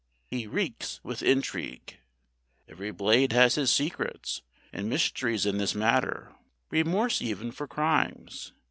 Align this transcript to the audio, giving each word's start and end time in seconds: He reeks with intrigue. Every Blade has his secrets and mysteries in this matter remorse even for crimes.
He 0.25 0.47
reeks 0.47 0.99
with 1.03 1.21
intrigue. 1.21 1.99
Every 2.67 2.89
Blade 2.89 3.33
has 3.33 3.53
his 3.53 3.69
secrets 3.69 4.41
and 4.73 4.89
mysteries 4.89 5.45
in 5.45 5.59
this 5.59 5.75
matter 5.75 6.33
remorse 6.71 7.21
even 7.21 7.51
for 7.51 7.67
crimes. 7.67 8.51